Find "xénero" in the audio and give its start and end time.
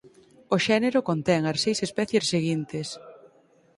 0.65-0.99